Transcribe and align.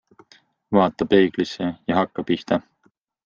Vaata 0.77 1.07
peeglisse 1.11 1.69
ja 1.91 1.99
hakka 1.99 2.27
pihta. 2.31 2.61